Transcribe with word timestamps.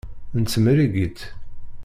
Nettmerrig-itt. 0.39 1.19